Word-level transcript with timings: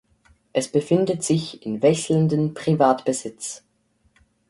Es 0.51 0.67
befindet 0.67 1.21
sich 1.23 1.63
in 1.63 1.83
wechselndem 1.83 2.55
Privatbesitz. 2.55 3.63